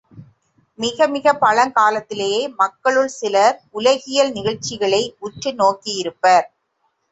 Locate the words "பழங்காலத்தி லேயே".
1.41-2.41